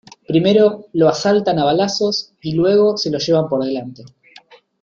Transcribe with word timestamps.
primero 0.27 0.87
lo 0.93 1.07
asaltan 1.09 1.59
a 1.59 1.63
balazos 1.63 2.33
y 2.41 2.53
luego 2.55 2.97
se 2.97 3.11
lo 3.11 3.19
lleva 3.19 3.47
por 3.47 3.63
delante 3.63 4.03